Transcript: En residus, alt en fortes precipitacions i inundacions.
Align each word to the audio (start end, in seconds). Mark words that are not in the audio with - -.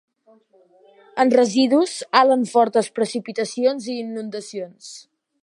En 1.23 1.33
residus, 1.39 1.93
alt 2.21 2.35
en 2.37 2.47
fortes 2.55 2.91
precipitacions 2.97 3.91
i 3.93 4.01
inundacions. 4.07 4.91